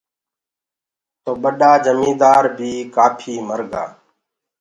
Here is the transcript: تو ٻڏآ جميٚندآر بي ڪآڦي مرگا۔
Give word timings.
تو 1.23 1.31
ٻڏآ 1.41 1.71
جميٚندآر 1.85 2.43
بي 2.57 2.71
ڪآڦي 2.95 3.33
مرگا۔ 3.47 3.85